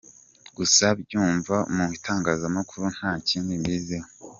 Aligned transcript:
Gusa 0.57 0.85
mbyumva 0.97 1.55
mu 1.75 1.85
itangazamakuru 1.97 2.85
nta 2.97 3.11
kindi 3.27 3.51
mbiziho. 3.61 4.07